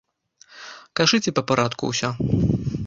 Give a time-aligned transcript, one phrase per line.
[1.01, 2.09] Кажыце па парадку ўсё.